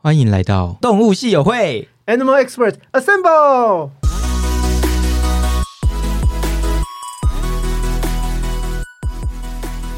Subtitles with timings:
[0.00, 1.88] 欢迎来到动物系友会。
[2.06, 3.90] Animal Expert Assemble！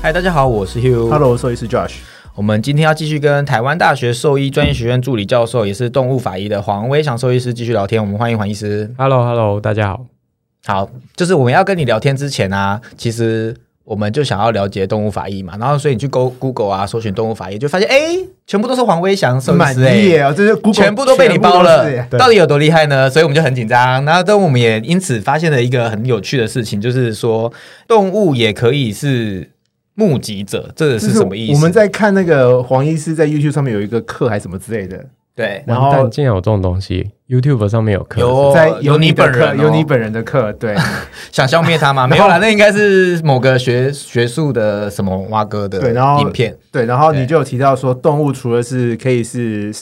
[0.00, 1.10] 嗨，大家好，我是 Hugh。
[1.10, 1.96] Hello，兽医师 Josh。
[2.34, 8.01] 我们今天要继续跟台湾大学兽医专业学院助理教授，也是动物法医的黄威祥兽医师继续聊天。
[8.01, 8.91] 我们欢迎黄医师。
[8.96, 10.07] Hello，Hello，大家好。
[10.64, 13.55] 好，就是我们要跟你聊天之前啊，其实
[13.91, 18.16] 我们就想要了解动物法医嘛，然后所以你去 Go Google 啊，搜寻动物法医，就发现哎，
[18.46, 23.11] 全部都是黄威祥兽医满师哎、意哦，这是 Google 全部都被你包了到底有多厉害呢？
[23.11, 24.04] 所以我们就很紧张。
[24.04, 27.53] 然后，但我们也因此发现了一个很有趣的事情，就是说
[27.89, 29.50] 动物也可以是
[29.94, 31.54] 目击者，这个是什么意思？
[31.54, 38.20] 我们在看那个黄医师在 YouTube 上面有一个课还是什么之类的，对然后竟然有这种东西，YouTube 上面有课。
[38.20, 40.77] 有在有你你本人哦有你本人的课，对，
[41.33, 42.06] 想消灭它吗？
[42.06, 46.55] 没有啦，那应该是某个学学术的什么蛙哥的对然后影片。
[46.70, 49.72] 对，然后你就有提到说，动物除了是可以是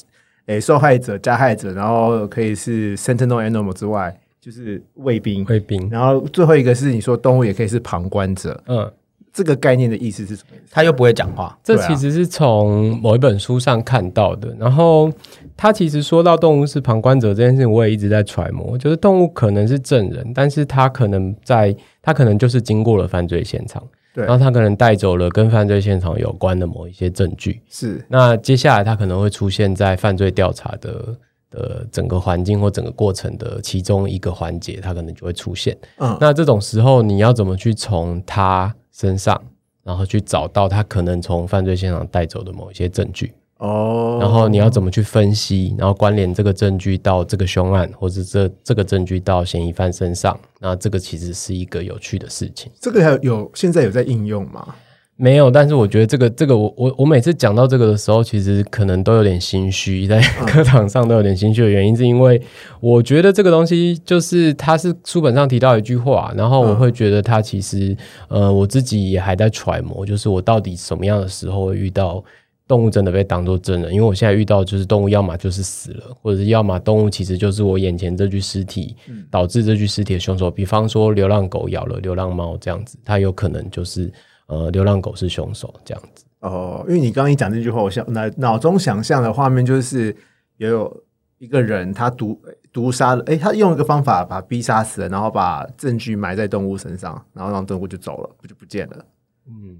[0.46, 5.44] 诶受害者、加害者，然后可以是 sentinel animal 之外，就是卫兵。
[5.48, 8.88] 卫兵，然后最后一个是你说动物也可以是旁观者，嗯，
[9.32, 10.72] 这个概念的意思是什么意思？
[10.72, 14.54] 他又不会讲话，这其实是从某一本书上看到的。
[14.58, 15.10] 然后
[15.56, 23.82] 他其实说到动物是旁观者这件事情，我也一直在揣摩，就是动物可能是证人，但是他可能在，他可能就是经过了犯罪现场，
[24.14, 27.60] 对然后他可能带走了跟犯罪现场有关的某一些证据。
[27.68, 31.16] 是那接下来他可能会出现在犯罪调查的
[31.50, 35.76] 的整个环境或整个过程的其中一个环节，他可能就会出现。
[35.98, 39.40] 嗯那这种时候，你要怎么去从他身上，
[39.82, 52.70] 然后去找到他可能从犯罪现场带走的某一些证据，哦，然后你要怎么去分析，然后关联这个证据到这个凶案，或者这这个证据到嫌疑犯身上，那这个其实是一个有趣的事情。
[52.80, 54.74] 这个还有有现在有在应用吗？
[55.20, 62.40] 没有，但是我觉得这个这个我我我每次讲到这个的时候，其实可能都有点心虚，在课堂上都有点心虚的原因，是因为
[62.78, 67.96] 我觉得这个东西就是它是书本上提到一句话，然后我会觉得它其实
[68.28, 72.24] 呃我自己也还在揣摩，就是我到底什么样的时候会遇到。
[72.68, 78.94] 动物真的被当作真人，因为我现在遇到就是动物，要么就是死了，或者是要么动物其实就是我眼前这具尸体
[79.30, 80.50] 导致这具尸体的凶手。
[80.50, 84.12] 比方说流浪狗咬了流浪猫这样子，它有可能就是
[84.48, 86.26] 呃流浪狗是凶手这样子。
[86.40, 90.14] 哦，因为你刚刚一讲这句话，我想脑脑中想象的画面就是
[90.58, 91.04] 也有
[91.38, 92.40] 一个人他毒
[92.72, 99.04] 毒杀了，诶，他用一个方法把逼杀死了，然后把证据埋在动物身上，然后让动物就走了，不就不见了，
[99.46, 99.78] 嗯，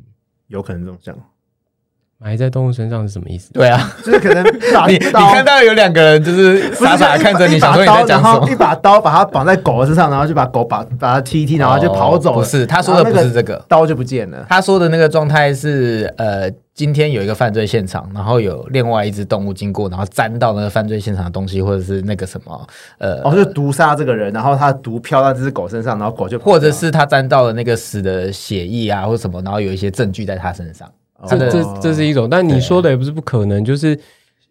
[0.48, 1.16] 有可能这种像，
[2.20, 3.52] 埋在动物身上是什么意思？
[3.52, 4.42] 对啊，就是可能
[4.74, 8.56] 把你你看到有两个人就是傻傻地看着你，一想说你在讲什么后一？
[8.56, 12.36] 把刀把它绑在狗的身上，然后就把狗把把它踢一踢，然后就跑走了。
[12.38, 14.44] 哦不是，他说的不是这个，刀就不见了。
[14.48, 22.66] 他说的那个状态是，呃，今天有一个犯罪现场，然后有另外一只动物经过，然后沾到那个犯罪现场的东西，或者是那个什么，
[22.98, 30.88] 呃，哦，就毒杀这个人，然后他毒飘到这只狗身上，然后狗就跑或者是他沾到了那个死的血液啊，或者什么，然后有一些证据在他身上。
[31.26, 33.98] 这哦这这是一种，但你说的也不是不可能，就是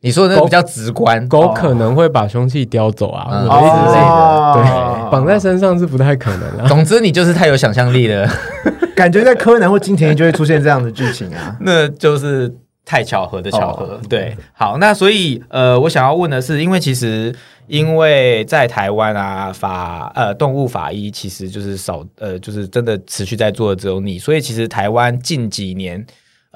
[0.01, 6.67] 你说的那个比较直观，狗可能会把凶器叼走啊，嗯我的意思对，绑在身上是不太可能啊。
[6.69, 8.29] 总之你就是太有想象力了，
[8.95, 11.55] 感觉在柯南或金田一就会出现这样的剧情啊。
[11.61, 12.53] 那就是
[12.85, 13.85] 太巧合的巧合。
[13.85, 17.33] 哦对，好，那所以呃，我想要问的是，因为其实
[17.67, 26.05] 因为在台湾啊，法呃动物法医其实就是少呃，就是真的持续在做的只有你，所以其实台湾近几年。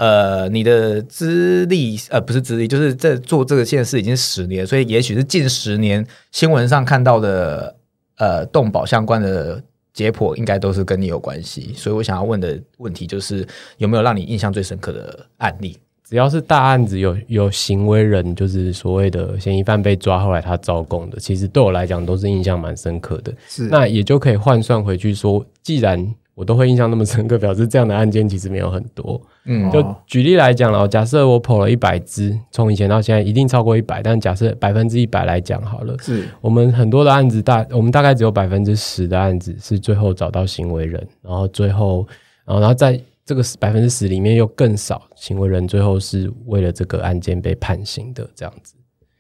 [0.02, 7.76] 呃，你的资历呃不是资历，就是在做这个件事已经十年，所以也许是近十年新闻上看到的
[8.18, 9.62] 呃动保相关的
[9.94, 11.72] 解剖，应该都是跟你有关系。
[11.76, 13.48] 所以我想要问的问题就是，
[13.78, 15.78] 有没有让你印象最深刻的案例？
[16.04, 23.32] 只要是大案子有有行为人，就是所谓的嫌疑犯被抓，后来他招供的，其实对我来讲都是印象蛮深刻的。
[23.48, 29.22] 是那也就可以换算回去说，既然我都会印象那么深刻，表示这样的案件其实没有很多。
[29.46, 29.68] 嗯。
[29.68, 29.72] 哦。
[29.72, 36.24] 就举例来讲了，假设我跑了一百只，从以前到现在一定超过一百，但假设百分之一百来讲好了，是。
[36.40, 42.08] 我们很多的案子大，我们大概只有百分之十的案子是最后找到行为人，然后最后，
[42.46, 48.74] 然后然后在这个百分之十里面又更少行为人最后是为了这个案件被判刑的这样子。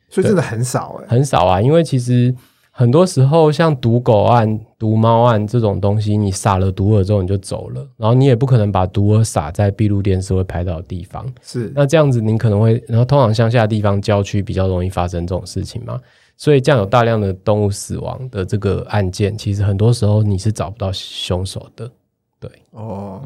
[0.09, 2.35] 所以真的很少哎、很少啊，因为其实
[2.73, 11.25] 很多时候像毒狗案、毒猫案这种东西，你撒了毒饵之后你就走了，然后你也不可能把毒饵撒在闭路电视会拍到的地方。
[11.41, 15.99] 是那这样子，您可能会，然后通常乡下地方郊区比较容易发生这种事情嘛，
[16.37, 21.91] 所以这样有大量的动物死亡的这个案件，其实很多时候你是找不到凶手的。
[22.39, 23.21] 对，哦。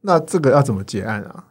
[0.00, 1.44] 那这个要怎么结案啊？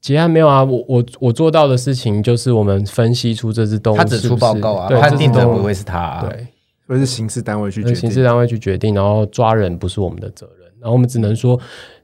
[0.00, 0.62] 结案没有啊？
[0.62, 6.26] 我我我做到的事情就是我们分析出这只动物他只出报告啊，对，判定的这只动物不会是他、啊。
[6.26, 6.46] 对，
[6.90, 7.94] 或者是刑事单位去决定。
[7.94, 11.56] 由刑事单位去决定，然后抓人不是我们的责任，然后我们只能说，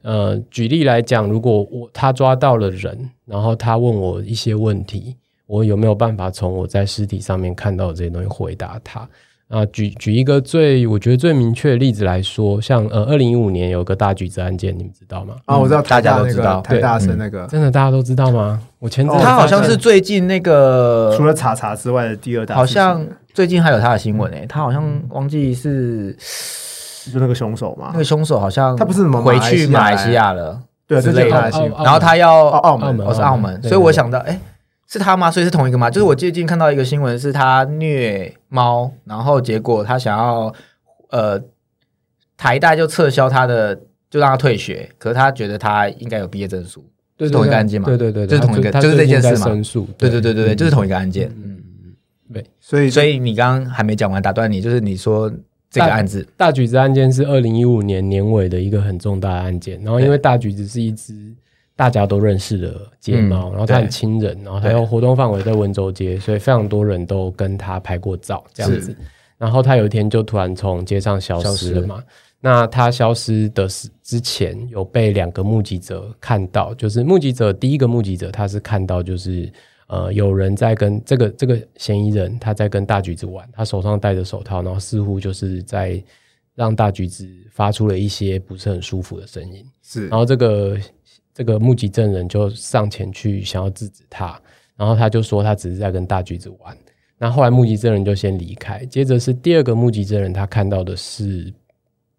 [0.02, 5.16] 呃，举例来讲，如果我他抓到了人，然后他问我一些问题，
[5.46, 9.08] 我有没有办法从我在尸体上面看到的这些东西回答他？
[9.48, 15.36] 啊，举举一个最我觉得最明确的例子来说，像呃，二零一五年有个大橘子案件，你们知道吗？
[15.44, 18.60] 啊，我知道大家都知道太大生那个，真的大家都知道吗？
[18.80, 26.12] 我前阵子他好像是最近那个 除了查查之外的第二大，好像最近还有他的新闻诶、他好像忘记是
[27.12, 34.36] 就那个凶手嘛那，个凶手好像他不是怎么回去马来西亚亚了，对，这之类的是他的新闻哦哦然后他要哦澳门澳门我是澳门，所以我想到，哎、
[34.96, 35.30] 是他吗？
[35.30, 35.90] 所以是同一个吗？
[35.90, 40.52] 就是我最近看到一个新闻，是他虐猫，然后结果他想要
[41.10, 41.40] 呃
[42.36, 43.74] 台大就撤销他的，
[44.08, 46.84] 就让他退学，可是他觉得他应该有毕业证书，
[47.16, 47.86] 对是同一个案件吗？
[47.86, 51.30] 对对对，就是同一个他就是这件事嘛申诉，对对对对对，就是同一个案件。
[51.36, 51.58] 嗯，
[52.32, 52.44] 对。
[52.60, 55.30] 所以所以你刚刚还没讲完，打断你，就是你说
[55.70, 61.14] 这个案子，大橘子案件是二零一五年年尾的一个很重大的案件，然后因为大橘子是一只
[61.76, 68.96] 大家都认识的街猫，嗯然后他很对亲人，然后它对有活动范围在温州街，所以非常多人都跟他拍过照这样子。
[69.38, 72.02] 然后他有一天就突然从街上消失了嘛。
[72.40, 79.48] 那他消失的是之前，有被两个目击者看到，就是目击者第一个目击者他是看到就是。
[79.88, 86.02] 呃，有人在跟这个这个嫌疑人，他在跟大橘子玩，他手上戴着手套，然后似乎就是在
[86.56, 89.64] 让大橘子发出了一些不是很舒服的声音。
[89.84, 90.76] 是然后这个
[91.36, 94.40] 这个目击证人就上前去想要制止他，
[94.74, 96.74] 然后他就说他只是在跟大橘子玩。
[97.18, 101.52] 那后来目击证人就先离开，接着是第二个目击证人，他看到的是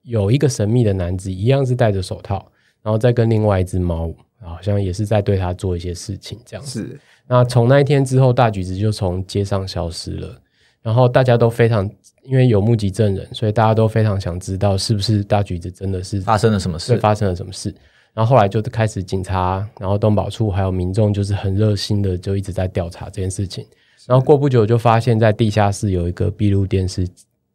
[0.03, 2.45] 有一个神秘的男子，一样是戴着手套，
[2.83, 6.83] 然后再跟另外一只猫，好像也是在对他做一些事情这样子。
[6.83, 10.39] 是那从那一天之后，大橘子就从街上消失了。
[10.83, 11.89] 然后大家都非常，
[12.23, 16.93] 因为有目击证人，所以大家都非常想知道是不是大橘子真的是发生了什么事？
[16.93, 17.73] 是发生了什么事。
[18.17, 23.63] 然后后来就开始警察，然后动保处还有民众就是很热心的就一直在调查这件事情。
[24.07, 27.07] 然后过不久就发现，在地下室有一个闭路电视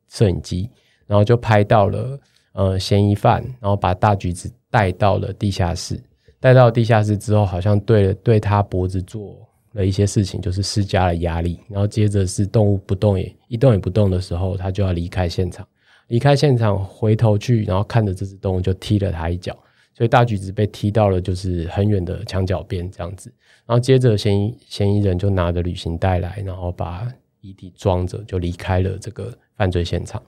[0.08, 0.70] 摄影机，
[1.04, 2.16] 然后就拍到了
[2.52, 6.00] 呃嫌疑犯，然后把大橘子带到了地下室。
[6.38, 9.36] 带到地下室之后，好像对对他脖子做
[9.72, 11.58] 了一些事情，就是施加了压力。
[11.68, 15.66] 然后接着是动物不动也一动也不动的时候，他就要离开现场。
[16.06, 19.56] 离开现场，回头去，然后看着这只动物就踢了他一脚，
[19.94, 23.32] 所以大橘子被踢到了就是很远的墙角边这样子。
[23.66, 27.06] 然后接着嫌疑嫌疑人就拿着旅行袋来，然后把
[27.40, 30.20] 遗体装着就离开了这个犯罪现场。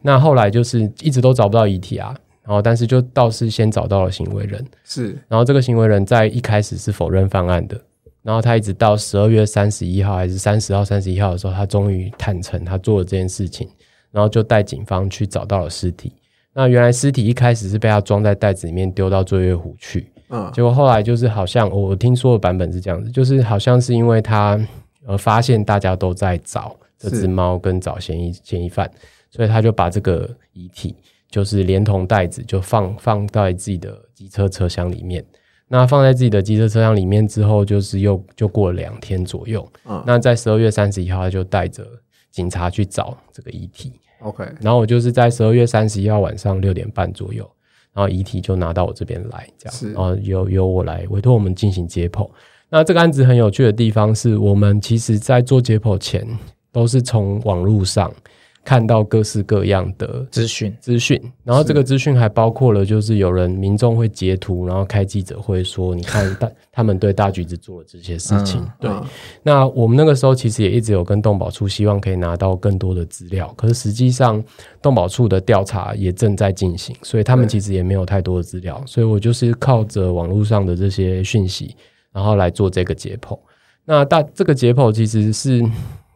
[0.00, 7.80] 那后来就是一直都找不到遗体啊，然后但是就倒是先找到了行为人，是然后这个行为人在一开始是否认犯案的，
[8.22, 13.68] 然后他一直到十二月三十一号还是三十号、三十一号的时候，他终于坦诚他做了这件事情，
[14.12, 16.12] 然后就带警方去找到了尸体。
[16.56, 24.58] 那原来尸体一开始是被他装在袋子里面丢到醉月湖去，嗯结果后来就是好像我我听说的版本是这样子，就是好像是因为他
[25.04, 28.90] 呃发现大家都在找这只是猫跟找嫌疑嫌疑犯，
[29.30, 30.96] 所以他就把这个遗体
[31.28, 35.22] 就是连同袋子就放放在自己的机车车厢里面。
[35.68, 39.68] 那放在自己的机车车厢里面之后，就是又就过了两天左右。
[39.84, 41.84] 嗯那在十二月三十一号，他就带着
[42.30, 43.92] 警察去找这个遗体。
[44.20, 47.48] ，OK，然后我就是在十二月三十一号晚上六点半左右，
[47.92, 49.92] 然后遗体就拿到我这边来，这是。
[49.92, 52.28] 样，然后由由我来委托我们进行解剖。
[52.68, 56.26] 那这个案子很有趣的地方是我们其实在做解剖前，
[56.72, 58.12] 都是从网络上
[58.66, 60.76] 看到各式各样的资讯。
[60.80, 68.90] 资讯，然后这个资讯还包括了，就是有人民众会截图，然后开记者会说，你看 大他们对大橘子做了这些事情，嗯对。
[68.90, 69.04] 嗯。
[69.44, 74.42] 那我们那个时候其实也一直有跟动保处希望可以拿到更多的资料，可是实际上
[74.82, 81.76] 动保处的调查也正在进行，所以他们其实也没有太多的资料，所以我就是靠着网络上的这些讯息，
[82.12, 83.38] 然后来做这个解剖。
[83.84, 85.64] 那大这个解剖其实是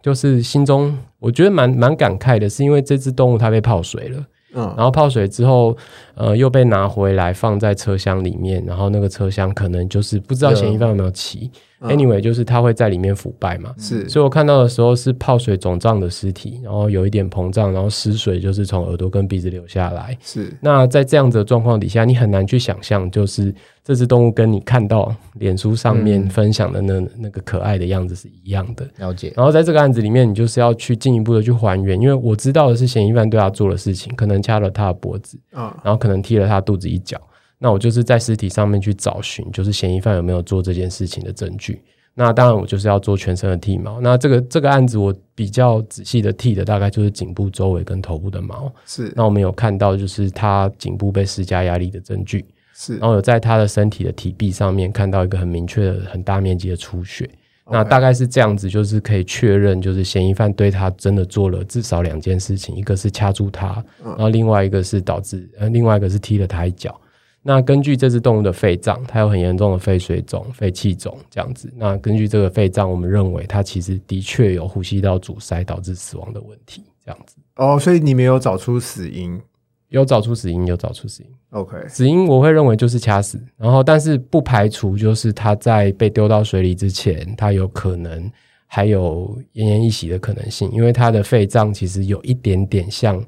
[0.02, 4.18] 就是心中我觉得蛮蛮感慨的，是因为这只动物它被泡水了。
[4.52, 5.76] 嗯然后泡水之后，
[6.14, 11.48] 呃，又被拿回来放在车厢里面，然后那个车厢可能就是不知道嫌疑犯有没有骑
[11.82, 13.74] ，anyway，就是它会在里面腐败嘛。
[13.78, 20.16] 是所以我看到的时候是泡水肿胀的尸体，然后有一点膨胀，然后湿水就是从耳朵跟鼻子流下来。
[20.22, 28.86] 是那在这样子的状况底下，你很难去想象，就是这只动物跟你看到脸书上面嗯分享的那、那个可爱的样子是一样的。
[28.98, 37.18] 了解，然后在这个案子里面，你就是要去进一步的去还原，因为我知道的是嫌疑犯对他做的事情，可能掐了他的脖子，啊然后可能踢了他肚子一脚，
[37.62, 41.80] 那我就是在尸体上面去找寻，就是嫌疑犯有没有做这件事情的证据。
[42.14, 44.00] 那当然，我就是要做全身的剃毛。
[44.00, 48.70] 那这个这个案子，我比较仔细的剃的，大概就是颈部周围跟头部的毛。
[48.84, 57.30] 是那我们有看到，就是他颈部被施加压力的证据，是然后有在他的身体的体壁上面看到一个很明确的、很大面积的出血。
[57.70, 67.00] 那大概是这样子，就是可以确认，就是嫌疑犯对他真的做了至少两件事情，一个是掐住他，然后另外一个是导致，呃，另外一个是踢了他一脚。
[67.42, 71.72] 那根据这只动物的肺脏，它有很严重的肺水肿、肺气肿这样子。
[71.76, 77.36] 那根据这个肺脏，我们认为它其实的确有呼吸道阻塞导致死亡的问题，这样子。
[77.56, 79.40] 哦，所以你没有找出死因
[79.88, 81.28] 有找出死因，有找出死因。
[81.50, 88.30] ，OK，死因我会认为就是掐死，然后但是不排除就是它在被丢到水里之前，它有可能
[88.66, 93.20] 还有奄奄一息的可能性，因为它的肺脏其实有一点点像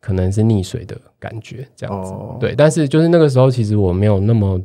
[0.00, 2.12] 可能是溺水的感觉这样子。
[2.12, 4.60] 哦对，但是就是那个时候其实我没有那么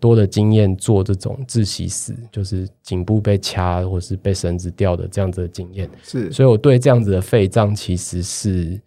[0.00, 8.80] 多的经验做这种窒息死，就是颈部被掐或是被绳子吊的这样子的经验，是所以我对这样子的肺脏其实是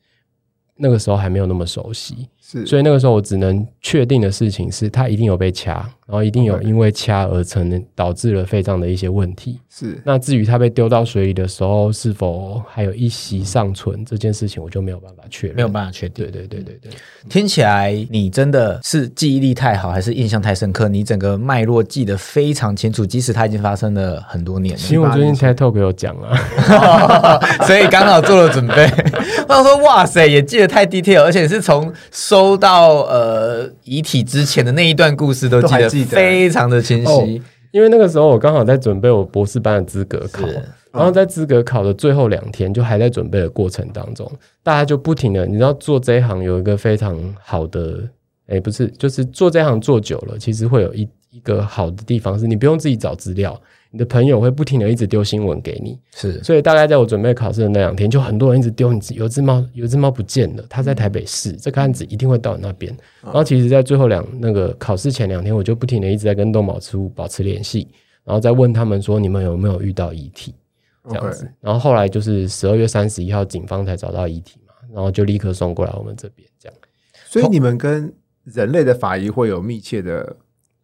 [0.76, 2.28] 那个时候还没有那么熟悉。
[2.52, 9.60] 是，所以那个时候我只能确定的事情是，他一定有被掐，然后一定有因为掐而成导致了肺脏的一些问题。
[9.70, 15.56] 是那至于他被丢到水里的时候是否还有一息尚存这件事情，我就没有办法确认。
[15.56, 16.42] 没有办法确定对。
[16.42, 16.92] 对对对对，
[17.30, 20.90] 听起来你真的是记忆力太好，还是印象太深刻？
[20.90, 24.82] 你整个脉络记得非常清楚，即使它已经发生了很多年了。
[24.90, 28.90] 因为我最近 TED Talk 有讲了，所以刚好做了准备。
[29.48, 37.42] 我想说，哇塞，也记得太 detail，而且是从收到呃遗体之前的那一段故事都记得非常的清哦晰。
[37.72, 40.46] 因为那个时候我刚好在准备我博士班的资格考，
[40.92, 44.30] 然后在资格考的最后两天，就还在准备的过程当中，
[44.62, 48.02] 大家就不停的，你知道做这一行有一个非常好的，
[48.48, 53.58] 哎，不是，就是做这一行做久了，其实会有一一个好的地方是你不用自己找资料，
[53.92, 62.96] 你的朋友会不停的一直丢新闻给你，是所以大概在我准备考试的那两天，就很多人一直丢你有只猫，有只猫不见了，它在台北市，这个案子一定会到你那边。
[63.22, 67.86] 然后其实，在最后两那个考试前两天，我就不停的一直在跟动保事务保持联系，
[68.24, 70.56] 然后再问他们说你们有没有遇到遗体
[71.10, 71.52] 这样子。
[71.60, 76.78] 然后后来就是十二月三十一号，警方才找到遗体嘛，然后就立刻送过来我们这边这样。
[77.26, 78.14] 所以你们跟
[78.46, 80.38] 人类的法医会有密切的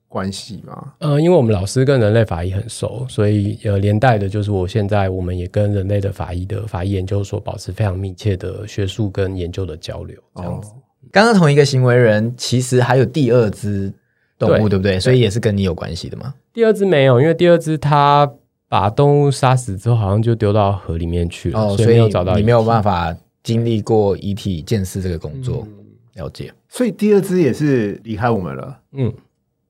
[0.07, 0.93] 关系吗？
[0.99, 10.71] 呃，因为我们老师跟人类法医很熟，所以呃连带的就是我现在我们也跟人类的法医的法医研究所保持非常密切的学术跟研究的交流，这样子。
[11.11, 13.91] 刚刚同一个行为人，其实还有第二只
[14.37, 14.99] 动物，对对不对？
[14.99, 16.33] 所以也是跟你有关系的嘛。
[16.53, 18.29] 第二只没有，因为第二只它
[18.67, 22.35] 把动物杀死之后，好像就丢到河里面去了，哦，所所以以没有找到。
[22.35, 25.85] 你没有办法经历过遗体鉴识这个工作，嗯
[26.15, 26.51] 了解。
[26.67, 28.79] 所以第二只也是离开我们了。
[28.91, 29.13] 嗯，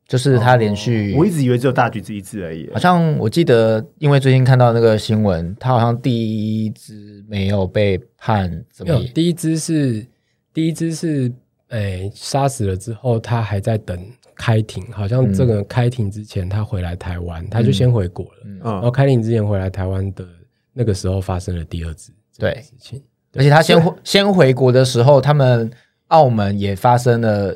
[0.07, 2.79] 就是他连续，我一直以为只有大橘子一只而已好。
[2.79, 9.07] 像我记得，因为最近看到那个新闻，他好像第一只没有被判怎么没有。
[9.13, 10.05] 第一只是
[10.53, 11.29] 第一只是
[11.69, 13.99] 诶杀死了之后，他还在等
[14.37, 18.31] 开庭，好像这个开庭之前他回来台湾，他就先回国了。
[18.63, 20.25] 然后嗯，开庭之前回来台湾的
[20.71, 23.03] 那个时候发生了第二只对事情。
[23.35, 25.69] 而且他先回先回国的时候，他们
[26.07, 27.53] 澳门也发生了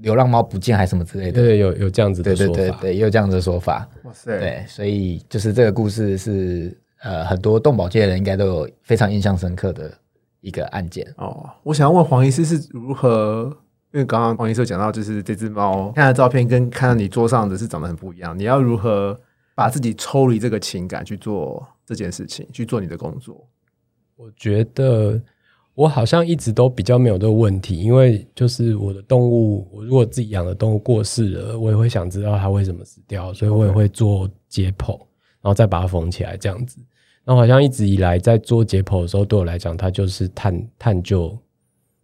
[0.00, 1.32] 流浪猫不见还是什么之类的。
[1.32, 2.60] 对对，有有这样子的对说法。
[2.60, 3.88] 对对对，也有这样子的说法。
[4.04, 9.92] 哇塞，对，所以就是这个故事是呃很多动保界的人应该都有非常印象深刻的
[10.40, 11.06] 一个案件。
[11.16, 13.44] 哦，我想要问黄医师是如何，
[13.92, 19.18] 因为刚刚黄医师有讲到，就是这只猫看的照片跟看到你桌上的是长得很不一样，你要如何
[19.54, 23.48] 把自己抽离这个情感去做这件事情，去做你的工作？
[24.16, 25.20] 我觉得
[25.78, 34.98] 我好像一直都比较没有这个问题，因为就是我的动物，我如果自己养的动物过世了，我也会想知道它为什么死掉，所以我也会做解剖，
[35.40, 36.80] 然后再把它缝起来这样子。
[37.22, 41.38] 然后好像一直以来在做解剖的时候，对我来讲，它就是探探究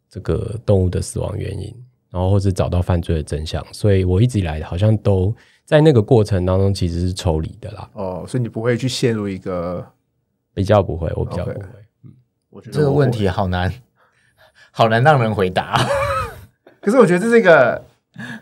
[0.08, 1.74] 这个动物的死亡原因，
[2.10, 3.60] 然后或者找到犯罪的真相。
[3.72, 9.84] 所以我一直以来好像都在那个过程当中其实是抽离的啦，哦，所以你不会去陷入一个，
[10.54, 11.66] 比较不会，我比较不会。
[12.54, 13.72] 我觉得这个问题好难，
[14.70, 15.84] 好难让人回答。
[16.80, 17.84] 可是我觉得这是一个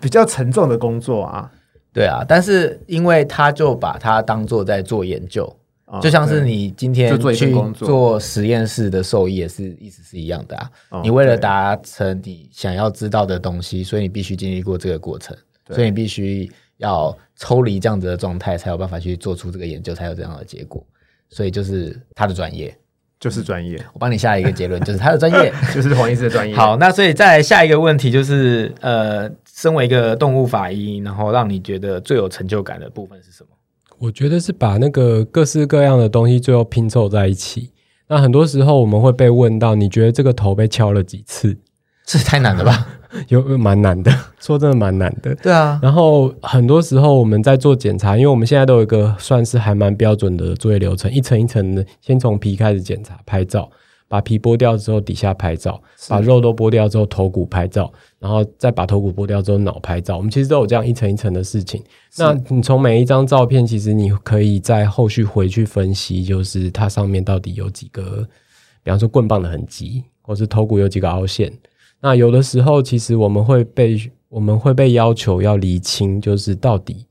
[0.03, 1.51] 比较沉重的工作啊，
[1.95, 5.45] 对啊，但是因为他就把它当做在做研究，
[5.87, 10.71] 哦就像是你今天就做做实验室的兽医，也是意思是一样的啊。
[10.91, 15.35] 哦你为了达成你想要知道的东西，所以你必须经历过这个过程，
[15.69, 20.85] 所以你必须要抽离这样子的状态，才有办法去做出这个研究，才有这样的结果。
[21.31, 22.77] 所以就是他的专业，
[23.23, 25.55] 就是专业，我帮你下一个结论，就是他的专业。
[25.73, 26.57] 就是黄医师的专业。
[26.57, 33.51] 好，那所以再下一个问题就是，呃，身为一个动物法医，然后让你觉得最有成就感的部分是什么？
[34.01, 37.71] 我觉得是把那个各式各样的东西最后拼凑在一起。
[38.09, 41.57] 那很多时候我们会被问到，你觉得这个头被敲了几次？
[42.05, 42.89] 这也太难了吧？
[43.29, 45.35] 有有蛮难的， 说真的蛮难的。
[45.37, 53.71] 对啊，然后很多时候我们在做检查，因为我们现在都有一个算是还蛮标准的作业流程，一层一层的，先从皮开始检查，拍照，
[54.09, 60.17] 把皮剥掉之后底下拍照，把肉都剥掉之后头骨拍照，然后再把头骨剥掉之后脑拍照。
[60.17, 61.83] 我们其实都有这样一层一层的事情。
[62.19, 68.27] 那你从每一张照片，其实你可以在后续回去分析，就是它上面到底有几个，
[68.83, 71.53] 比方说棍棒的痕迹，或是头骨有几个凹陷。
[72.03, 73.97] 那有的时候，其实我们会被
[74.29, 77.07] 我们会被要求要厘清，就是到底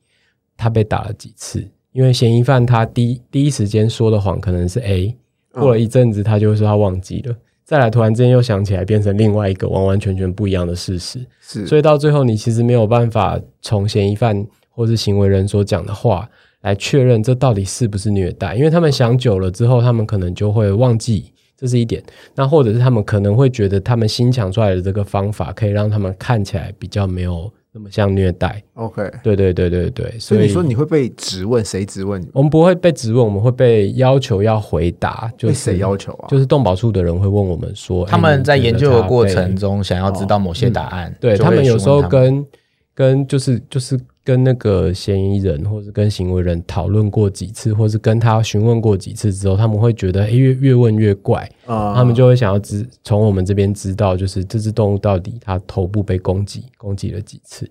[0.58, 1.66] 他被打了几次。
[1.94, 5.16] 因为嫌疑犯他第一第一时间说的谎可能是 A，
[5.54, 11.26] 过了一阵子他就会说他忘记了，再来突然之间又想起来，变成另外一个完完全全不一样的事实。
[11.42, 16.30] 是，所以到最后，你其实没有办法从嫌疑犯或是行为人所讲的话
[16.62, 22.04] 来确认这到底是不是虐待，因为他们想久了之后，他们可能就会忘记，这是一点。
[22.34, 28.62] 那或者是他们可能会觉得他们新想出来的这个方法可以让他们看起来比较没有那么像虐待。
[28.74, 29.10] OK。
[29.24, 32.28] 对对对对对，所以所以你说你会被质问，谁质问你？
[32.34, 36.28] 我们不会被质问，我们会被要求要回答，就被是谁要求啊？
[36.28, 39.84] 就是动保处的人会问我们说，他们在研究的过程中。
[39.84, 42.46] 想要知道某些答案，对他们有时候跟
[42.94, 44.00] 跟就是就是
[44.32, 57.70] 跟那个嫌疑人或是跟行为人讨论过几次，或是跟他询问过几次之后，他们会觉得诶越越问越怪，啊他们就会想要知从我们这边知道，就是这只动物到底它头部被攻击攻击了几次。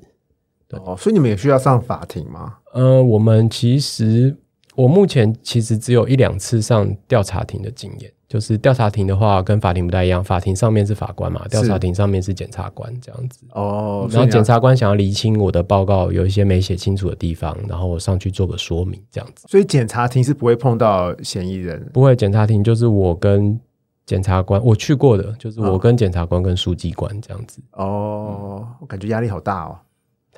[0.84, 2.56] 哦，所以你们也需要上法庭吗？
[2.74, 4.36] 呃，我们其实
[4.82, 8.10] 我目前其实只有一两次上调查庭的经验。
[8.30, 13.40] 就是调查庭的话，跟法庭不太一样，法庭上面是法官嘛，调查庭上面是检察官这样子。
[13.50, 19.49] 哦，然后检察，官想要厘清我的报告有一些没写清楚的地方，然后我上去做个说明，这样子。
[19.49, 21.84] 所以检察庭是不会碰到嫌疑人。
[21.92, 23.58] 不会，检察庭就是我跟
[24.06, 29.76] 检察官，我去过的，就是我跟检察官跟书记官这样子，哦，我感觉压力好大哦。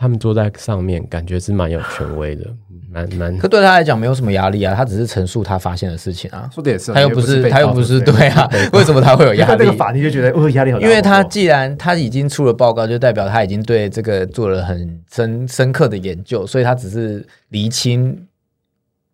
[0.02, 2.78] 他们坐在上面，感觉是蛮有权威的，嗯。
[2.92, 9.48] 蛮蛮可对他来讲没有什么压力啊，他只是陈述他发现的事情啊，说的也是，他又不是他又不是告对啊， 为什么他会有压力？
[9.48, 9.72] 看这个？
[9.72, 18.14] 法庭就觉得哦压力很大，因为他哦既然他已经出了报告，就代表他已经对这个做了很深深刻的研究，所以他只是厘清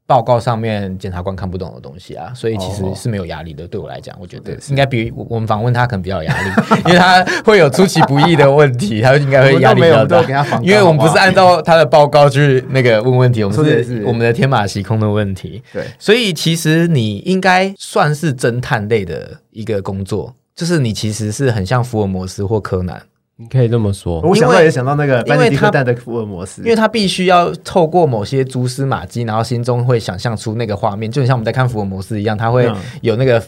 [0.09, 3.69] 报告上面检察官看不懂的东西啊，所以其实哦是没有压力的。
[3.69, 6.51] 对我来讲，我觉得应该比我我们访问他可能比较有压力，
[6.89, 10.23] 因为他会有出其不意的问题，他应该会压力比较大。
[10.63, 15.63] 因为我们不是按照他的报告去那个问问题，我们是我们的天马行空的问题。
[15.75, 23.03] 对所以其实你应该算是侦探类的一个工作，就是你其实是很像福尔摩斯或柯南，
[23.41, 24.21] 你可以这么说。
[24.23, 33.41] 我想到也想到那个班尼迪克他蛋的福尔摩斯，因为他必须要透过某些蛛丝马迹，然后心中会想象出那个画面，就很像我们在看福尔摩斯一样，他会嗯有那个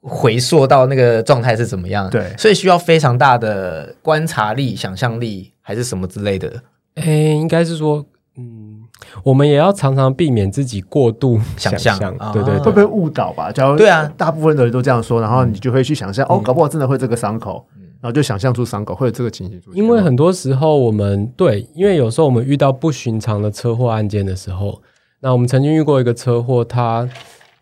[0.00, 2.08] 回溯到那个状态是怎么样。
[2.10, 2.32] 对。
[2.38, 6.52] 所以需要非常大的观察力、想象力，还是什么之类的。
[6.94, 8.82] 诶，应该是说，嗯，
[9.24, 11.98] 我们也要常常避免自己过度想象。
[12.32, 13.50] 对对对会不会误导吧？
[13.50, 14.08] 假如对啊。
[14.16, 17.66] 大部分的人都这样说，然后你就会去想象，哦，搞不好真的会这个伤口，
[18.04, 19.82] 然后就想象出伤口会有这个情形出现。
[19.82, 24.78] 因为很多时候我们对，因为有时候我们遇到不寻常的车祸案件的时候，
[25.20, 27.08] 那我们曾经遇过一个车祸，它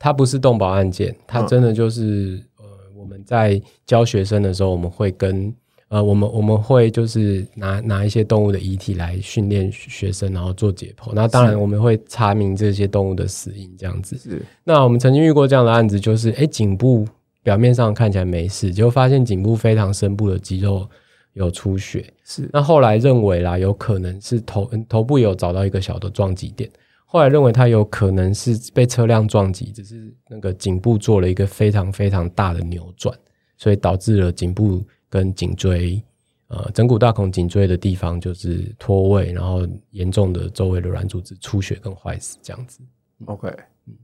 [0.01, 2.65] 它不是动保案件，它嗯真的就是、呃，
[2.97, 5.55] 我们在教学生的时候，我们会跟
[5.87, 11.13] 呃，我们我们会就是拿拿一些动物的遗体来训练学生，然后做解剖。
[11.15, 14.19] 那当然我们会查明这些动物的死因，这样子。
[14.19, 17.07] 是那我们曾经遇过这样的案子，就是诶颈部
[17.43, 20.89] 表面上看起来没事，结果发现颈部非常深部的肌肉
[21.33, 22.13] 有出血。
[22.25, 26.71] 是那后来认为啦，有可能是头嗯头部有找到一个小的撞击点，
[27.05, 33.17] 后来认为他有可能是被车辆撞击，只是那个颈部做了一个非常非常大的扭转，
[33.59, 36.03] 所以导致了颈部跟颈椎。
[36.49, 42.81] 呃，枕骨大孔颈椎的地方就是脱位，然后严重的周围的软组织出血跟坏死这样子。
[43.25, 43.49] OK，
[43.87, 43.95] 嗯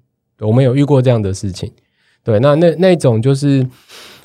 [0.40, 1.70] 我们有遇过这样的事情。
[2.28, 3.66] 对，那那那种就是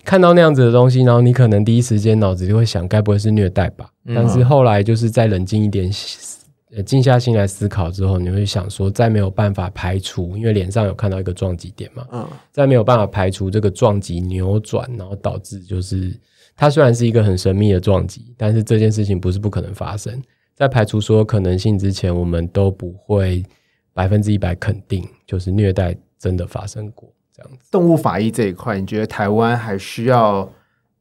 [0.04, 3.90] 看到那样子的东西，然后你可能第一时间脑子就会想，该不会是虐待吧？
[4.04, 5.90] 嗯但是后来就是再冷静一点，
[6.76, 16.14] 呃，静下心来思考之后，你会想说，再没有办法排除，因为脸上有看到一个撞击点嘛，嗯，再没有办法排除这个撞击扭转，然后导致就是
[16.58, 20.22] 它虽然是一个很神秘的撞击，但是这件事情不是不可能发生。
[20.56, 23.42] 在排除所有可能性之前，我们都不会
[23.94, 27.70] 百分之一百肯定，就是虐待真的发生过这样子。
[27.72, 30.50] 动物法医这一块，你觉得台湾还需要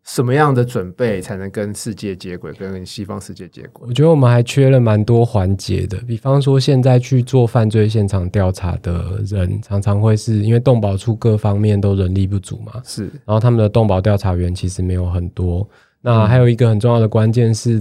[0.04, 3.86] 什么样的准备才能跟世界接轨，跟西方世界接轨？
[3.86, 13.04] 我觉得我们还缺了蛮多环节的，比方说现在去做犯罪现场调查的人，常常会是因为动保处各方面都人力不足嘛，是。
[13.04, 15.68] 然后他们的动保调查员其实没有很多。
[16.00, 17.80] 那还有一个很重要的关键是，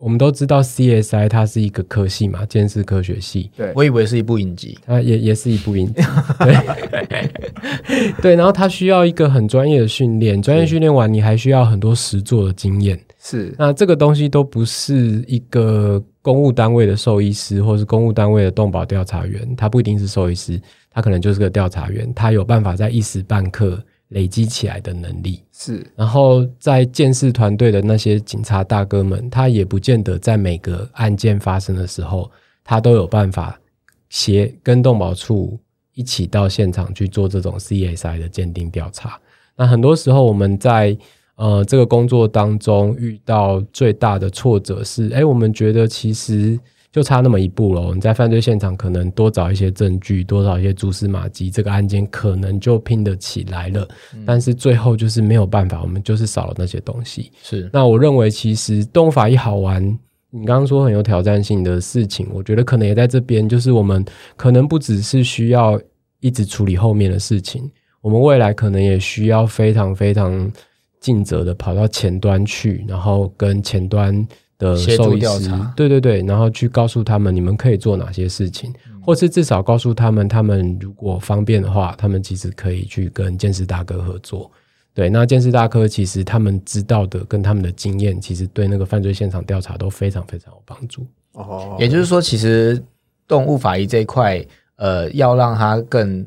[0.00, 6.02] 我们都知道 CSI 它是一个科系嘛，监视科学系，对，我以为是一部影集，它也也是一部影集，
[6.90, 7.29] 对
[8.22, 12.98] 对，然后他需要一个很专业的训练，专业训练完，你还需要很多实做的经验。
[13.22, 25.42] 是那这个东西都不是一个公务单位的兽医师，或是公务单位的动保调查员，他不一定是兽医师，他可能就是个调查员，他有办法在一时半刻累积起来的能力。
[25.52, 32.30] 是然后在建设团队的那些警察大哥们，他也不见得在每个案件发生的时候，
[32.64, 33.60] 他都有办法
[34.08, 35.60] 协跟动保处
[36.00, 39.20] 一起到现场去做这种 CSI 的鉴定调查。
[39.54, 40.96] 那很多时候我们在
[41.36, 46.58] 呃这个工作当中遇到最大的挫折是，哎，我们觉得其实
[46.90, 47.94] 就差那么一步了。
[47.94, 53.86] 你在犯罪现场可能多找一些证据，多找一些蛛丝马迹，这个案件可能就拼得起来了。
[54.24, 57.30] 但是最后就是没有办法，我们就是少了那些东西。
[57.42, 59.82] 是那我认为，其实动物法一好玩，
[60.30, 64.04] 你刚刚说很有挑战性的事情，我觉得可能也在这边，就是我们
[64.36, 65.80] 可能不只是需要
[66.20, 70.50] 一直处理后面的事情，我们未来可能也需要非常非常
[71.00, 74.26] 尽责的跑到前端去，然后跟前端
[74.58, 84.50] 的协助兽医师调查，对对对，然后去告诉他们你们可以做哪些事情，或是至少告诉他们，他们如果方便的话，他们其实可以去跟鉴识大哥合作。
[84.92, 91.06] 对，那鉴识大哥其实他们知道的跟他们的经验，其实对那个犯罪现场调查都非常非常有帮助。
[91.32, 92.82] 哦，也就是说，其实
[93.28, 94.44] 动物法医这一块，
[94.80, 96.26] 呃，要让它更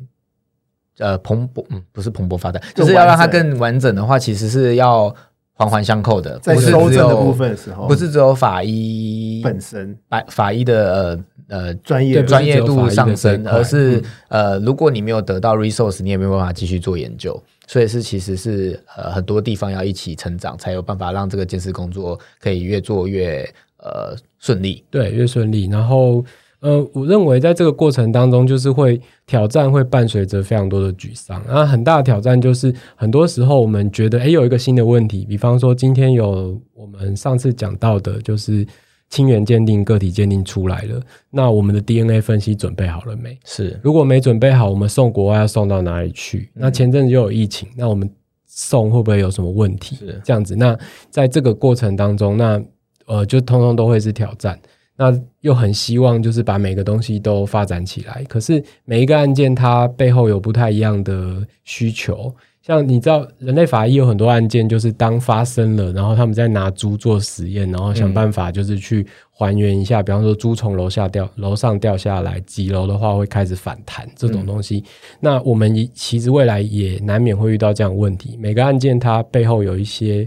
[0.98, 5.12] 呃蓬勃，嗯，不是蓬勃发展，更就是要让它更完整的话，其实是要
[5.54, 9.98] 环环相扣的，在不是只有收证的部分的时候，不是只有法医本身。
[10.08, 23.42] 法法医的呃呃专业专业度上升，而是呃，如果你没有得到 resource，你也没有办法继续做研究，所以是其实是呃很多地方要一起成长，才有办法让这个监视工作可以越做越
[23.78, 24.84] 呃顺利。
[24.90, 25.66] 对，越顺利。
[25.68, 26.24] 然后，
[26.64, 31.44] 呃，我认为在这个过程当中，就是会挑战会伴随着非常多的沮丧。
[31.46, 38.66] 那很大的挑战就是，很多时候我们觉得，哎，有一个新的问题，比方说今天有我们上次讲到的，就是
[39.10, 40.98] 亲缘鉴定、个体鉴定出来了，
[41.28, 43.38] 那我们的 DNA 分析准备好了没？
[43.44, 46.48] 是如果没准备好，我们送国外要送到哪里去？
[46.54, 48.10] 那前阵子又有疫情，那我们
[48.46, 50.18] 送会不会有什么问题是？
[50.24, 50.74] 这样子，那
[51.10, 52.58] 在这个过程当中，那
[53.04, 54.58] 呃，就通通都会是挑战。
[54.96, 62.34] 那又很希望就是把每个东西都发展起来，可是每一个案件它背后有不太一样的需求。
[62.62, 74.82] 像你知道，人类法医有很多案件，就是当发生了，然后他们在拿猪做实验，然后想办法就是去还原一下，比方说猪从楼下掉楼上掉下来，几楼的话会开始反弹这种东西。
[75.20, 78.34] 那我们其实未来也难免会遇到这样问题。
[78.40, 80.26] 每个案件它背后有一些，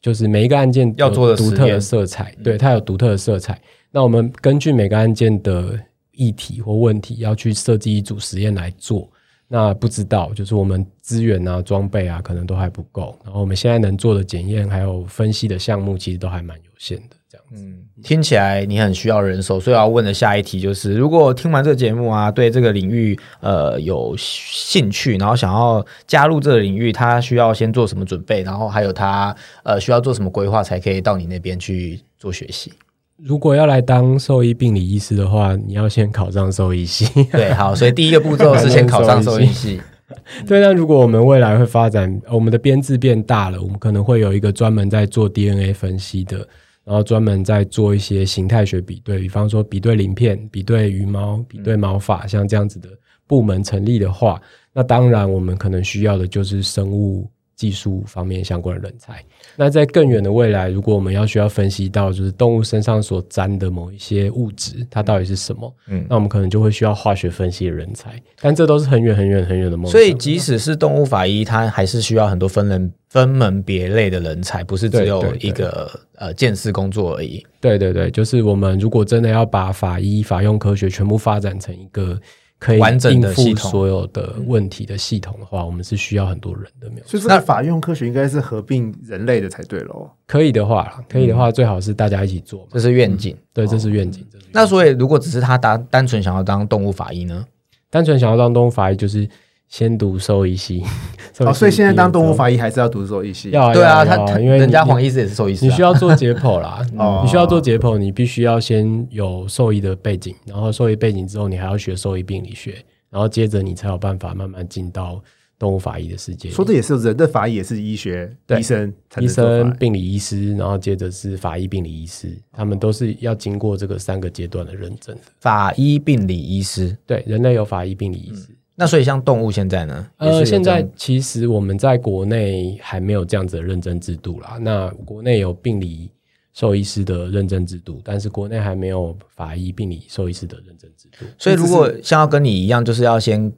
[0.00, 3.60] 就是每一个案件要做的独特的色彩，对它有独特的色彩。
[3.90, 5.78] 那我们根据每个案件的
[6.12, 9.10] 议题或问题，要去设计一组实验来做。
[9.50, 13.18] 那不知道，就是我们资源啊、装备啊，可能都还不够。
[13.24, 17.16] 然后我们现在能做的检验还有分析的项目，其实都还蛮有限的。
[17.50, 28.42] 这样子，听起来你很需要人手，所以要问的下一题就是：如果听完这个节目啊，对这个领域呃有兴趣，然后想要加入这个领域，他需要先做什么准备？
[28.42, 32.72] 然后还有他呃需要做什么规划，才可以到你那边去做学习？
[33.16, 37.24] 如果要来当兽医病理医师的话，你要先考上兽医系。
[37.32, 39.80] 对，好，所以第一个步骤是先考上兽医系。
[40.46, 46.46] 对，那如果我们未来会发展，我们的编制变大了，我们可能会有一个专门在做 DNA 分析的，
[46.88, 52.88] 然后专门在做一些形态学比对，比方说比对鳞片、比对羽毛、比对毛发，像这样子的
[53.26, 54.40] 部门成立的话，
[54.72, 59.20] 那当然我们可能需要的就是生物技术方面相关的人才。
[59.56, 69.90] 那在更远的未来，如果我们要需要分析到就是动物身上所沾的某一些物质，它到底是什么，嗯那我们可能就会需要化学分析的人才，但这都是很远很远很远的梦想。
[69.90, 77.44] 所以即使是动物法医，它还是需要很多分人分门别类的人才，不是只有一个呃见识工作而已。
[77.60, 82.16] 对对对，就是我们如果真的要把法医、法用科学全部发展成一个
[82.58, 87.10] 可以完整应付的系统所有的问题的系统的话，我们是需要很多人的，没有错。
[87.10, 90.10] 所以这个法用科学应该是合并人类的才对喽。
[90.26, 92.68] 可以的话，可以的话，最好是大家一起做嘛。
[92.72, 93.36] 这是愿景。
[93.52, 93.66] 对。
[93.66, 97.44] 这是愿景那所以，如果只是他单单纯想要当动物法医呢？
[97.90, 99.28] 单纯想要当动物法医，就是
[99.68, 100.82] 先读兽医系。
[101.40, 103.50] 哦，所以现在当动物法法医还是要读兽医系。
[103.50, 115.22] 要啊对啊，他他因为人家黄医师也是兽医师啊，你需要做解剖啦， 哦你需要做解剖，你必须要先有兽医的背景，然后兽医背景之后，你还要学兽医病理学，然后接着你才有办法慢慢进到
[115.58, 116.54] 动物法医的世界里。
[116.54, 119.28] 说的也是，人的法医也是医学对医生医。
[119.28, 125.22] 生、病理医师，然后接着是法医病理医师，他们都是要经过这个三个阶段的认证的。
[125.40, 126.96] 法医病理医师。
[127.06, 128.48] 对，人类有法医病理医师。
[128.80, 130.08] 那所以像动物现在呢？
[130.18, 134.56] 呃，现在其实我们在国内还没有这样子的认证制度啦。
[134.60, 136.12] 那国内有病理
[136.52, 141.26] 兽医师的认证制度，但是国内还没有法医病理兽医师的认证制度。
[141.36, 143.52] 所以如果像要跟你一样，就是要先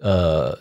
[0.00, 0.58] 呃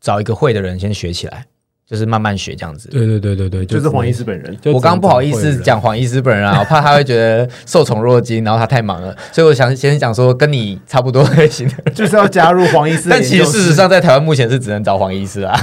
[0.00, 1.46] 找一个会的人先学起来，
[1.88, 2.88] 就是慢慢学这样子。
[2.90, 4.22] 对对对对对，就是黄医师。
[4.22, 4.54] 本人。
[4.60, 11.90] 就我刚刚不好意思讲黄医师本人啊，我怕他会觉得受宠若惊，然后他太忙了，所以我想先讲说跟你差不多类型的。
[11.92, 15.58] 就是要加入黄医师但其实事实上，在台湾目前是只能找黄医师啊。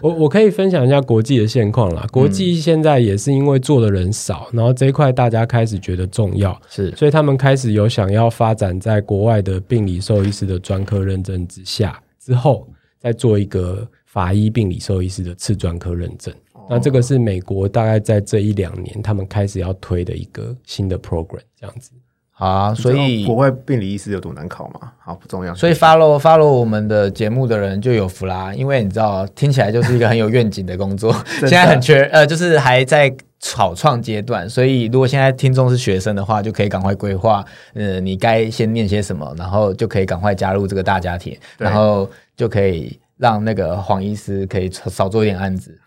[0.00, 2.04] 我我可以分享一下国际的现况啦。
[2.10, 12.68] 国际现在也是因为做的人少，然后这一块大家开始觉得重要，是所以他们开始有想要发展在国外的病理兽医师的专科认证之下，之后
[13.00, 16.32] 再做一个法医病理兽医师的次专科认证。
[16.70, 21.90] 那这个是美国大概在这一两年他们开始要推的一个新的 program，这样子。
[22.30, 24.92] 好啊，所以国外病理医师有多难考吗？
[24.98, 25.52] 好，不重要。
[25.54, 45.80] 所以 follow follow 我们的节目的人就有福啦，因为你知道，听起来就是一个很有愿景的工作， 现在很缺，呃，就是还在草创阶段，所以如果现在听众是学生的话，就可以赶快规划，呃，你该先念些什么，然后就可以赶快加入这个大家庭，然后就可以让那个黄医师可以少做一点案子，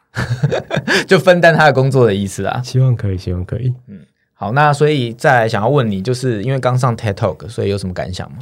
[1.06, 2.60] 就分担他的工作的意思啊。
[2.63, 3.71] 希望可以，希望可以。
[3.88, 4.00] 嗯
[4.34, 8.38] 好，那所以再来想要问你，就是因为刚上 TED Talk，所以有什么感想吗？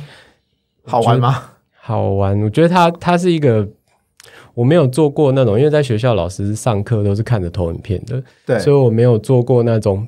[0.85, 1.43] 好玩吗？
[1.77, 3.67] 好玩，我觉得它它是一个
[4.53, 10.07] 我没有做过那种，因为在学校老师上课都是看着投影片的，对，所以我没有做过那种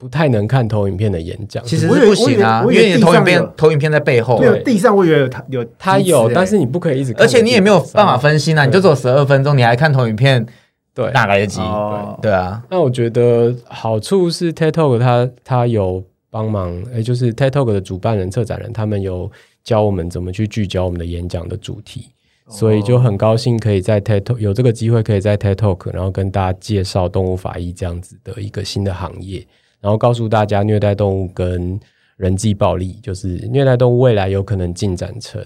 [0.00, 1.62] 不太能看投影片的演讲。
[1.62, 10.46] 其实不行啊，因为为你的投影片投影片在背后没，有对地上我以为有它有他有，欸但是你不可以一直看而，且你也没有办法分心啊，你就走十二分钟，你还看投影片，
[10.94, 11.10] 对。
[11.12, 11.60] 哪来得及？
[11.60, 19.30] 哦对啊，那我觉得好处是 TED Talk 它它有帮忙，哎，就是 TED Talk 的主办人、策展人，他们有
[19.62, 22.08] 教我们怎么去聚焦我们的演讲的主题。
[22.48, 29.46] 所以就很高兴可以在 TED Talk 有这个机会，可以在 TED Talk，然后跟大家介绍动物法医这样子的一个新的行业，
[29.80, 31.78] 然后告诉大家虐待动物跟
[32.16, 35.42] 人际暴力，就是虐待动物未来有可能进展成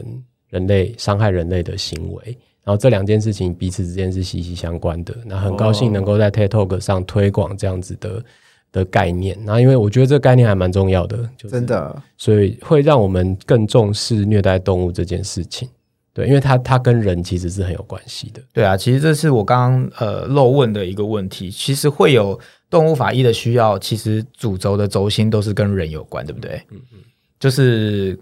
[0.49, 2.23] 人类伤害人类的行为，
[2.65, 5.15] 然后这两件事情彼此之间是息息相关的。
[5.25, 8.25] 那很高兴能够在 TED Talk 上推广这样子的
[8.73, 15.69] 的概念，然后因为我觉得这个概念还蛮重要的，就是真的所以会让我们更重视虐待动物这件事情。
[16.13, 18.41] 对，因为它它跟人其实是很有关系的。
[18.53, 21.51] 对啊，其实这是我刚刚呃漏问的一个问题。
[21.51, 22.39] 其实会有
[22.75, 26.61] 动物法医的需要，其实主轴的轴心都是跟人有关，对不对？
[26.73, 26.99] 嗯嗯，
[27.39, 28.19] 就是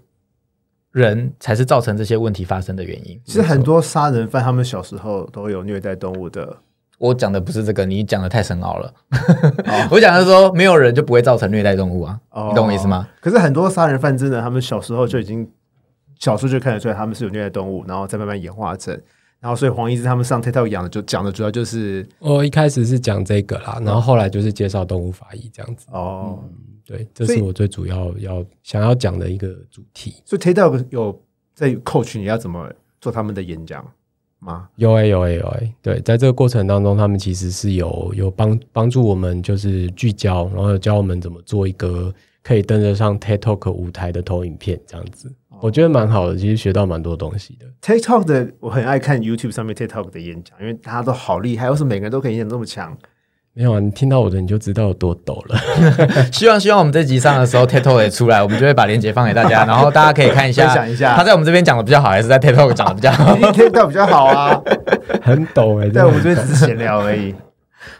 [0.91, 3.19] 人才是造成这些问题发生的原因。
[3.25, 6.55] 其实很多杀人犯他们小时候都有虐待动物的，
[6.99, 8.93] 我讲的不是这个，你讲的太深奥了。
[9.89, 13.09] 我讲的是说，没有人就不会造成虐待动物啊，哦你懂我意思吗？？
[13.19, 15.49] 可是很多杀人犯真的，他们小时候就已经
[16.19, 18.95] 小时候就看得出来他们是有虐待动物，然后再慢慢演化成。
[19.43, 25.85] 然后，所以黄医师他们上 TED Talk 讲的就讲的主要就是我一开始是讲这个啦，然后后来就是介绍动物法医这样子。
[25.91, 26.39] 哦，
[26.85, 30.15] 对，这是我最主要要想要讲的一个主题。
[30.23, 31.21] 所以 TED Talk 有
[31.53, 33.85] 在 coach 你要怎么做他们的演讲
[34.39, 34.69] 吗？
[34.77, 45.29] 有诶、有诶、有诶、对，在这个过程当中，他们其实是有有帮帮助我们，就是聚焦，然后有教我们怎么做一个可以登得上 TED Talk 舞台的投影片，这样子，
[45.63, 47.65] 我觉得蛮好的，其实学到蛮多东西的。
[47.99, 52.93] Talk 的我很爱看 YouTube 上面 Talk 的演讲，因为大家都好厉害，为什么每个人都可以演讲那么强？
[53.53, 55.57] 没有啊，你听到我的你就知道有多抖了。
[56.33, 64.61] 希望希望我们这集上的时候 TikTok 也出来，我们就会把链接放给大家， 然后大家可以看一下，分享一下他在我们这边讲的比较好，还是在 TikTok 讲的比较好 Talk 比较好啊，
[65.23, 67.33] 很抖哎、欸，在我们这边只是闲聊而已。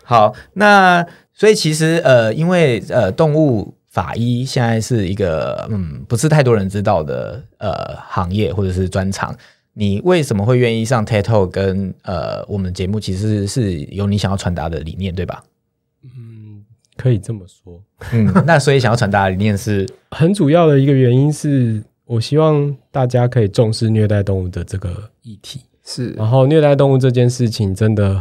[0.03, 9.35] 好，那所以其实呃，因为呃，动物法医现在是一个嗯，不是太多人知道的呃行业或者是专长。
[9.73, 12.99] 你为什么会愿意上 TED Talk 跟呃我们节目？
[12.99, 15.43] 其实是有你想要传达的理念，对吧？
[16.03, 16.63] 嗯，
[16.97, 17.79] 可以这么说。
[18.11, 25.61] 嗯， 那所以想要传达的理念是，很主要的一个原因是我希望大家可以重视虐待动物的这个议题。
[25.85, 28.19] 是然后虐待动物这件事情真的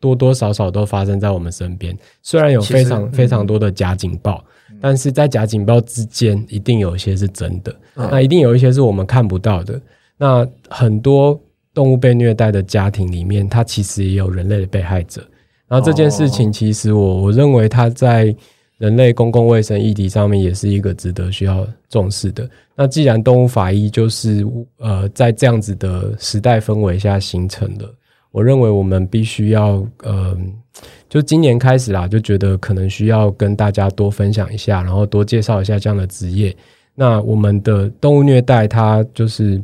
[0.00, 4.44] 多多少少都发生在我们身边，虽然有非常、嗯非常多的假警报，
[4.80, 9.80] 但是在假警报之间，一定有一些是真的，嗯那一定有一些是我们看不到的。
[10.16, 11.40] 那很多
[11.72, 15.22] 动物被虐待的家庭里面，它其实也有人类的被害者。
[15.68, 18.34] 然后这件事情，其实我我认为它在
[18.78, 22.48] 人类公共卫生议题上面也是一个值得需要重视的。
[22.74, 24.46] 那既然动物法医就是
[24.78, 27.84] 呃在这样子的时代氛围下形成的，
[28.30, 30.36] 我认为我们必须要呃，
[31.08, 36.54] 就今年开始啦，就觉得可能需要跟大家多分享一下，然后多介绍一下这样的职业。
[36.94, 39.62] 那我们的动物虐待，它就是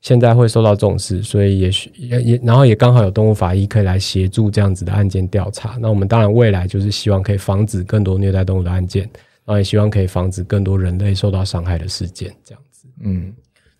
[0.00, 5.78] 现在会受到重视，所以也许也也，然后也刚好有动物法医可以来协助这样子的案件调查。
[5.80, 9.02] 那我们当然未来就是希望可以防止更多虐待动物的案件，
[9.44, 12.34] 然后也希望可以防止更多人类受到伤害的事件。
[12.44, 13.32] 这样子，嗯。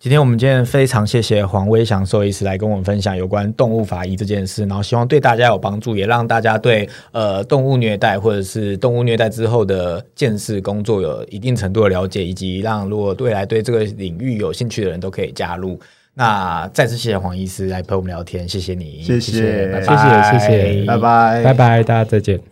[0.03, 15.79] 今天我们今天非常谢谢黄威祥兽医师来跟我们分享有关动物法医这件事，然后希望对大家有帮助，也让大家对呃动物虐待或者是动物虐待之后的见识工作有一定程度的了解，以及让如果未来对这个领域有兴趣的人都可以加入。
[16.15, 20.39] 那再次谢谢黄医师来陪我们聊天，谢谢你，谢谢，谢谢，谢
[20.81, 22.41] 谢，拜拜，拜拜，大家再见。